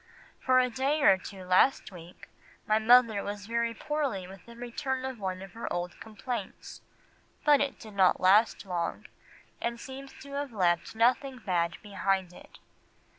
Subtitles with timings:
[0.39, 2.27] "For a day or two last week
[2.65, 6.81] my mother was very poorly with a return of one of her old complaints,
[7.45, 9.05] but it did not last long,
[9.61, 12.57] and seems to have left nothing bad behind it.